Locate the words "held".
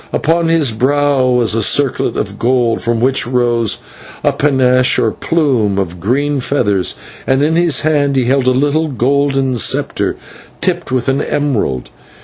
8.25-8.47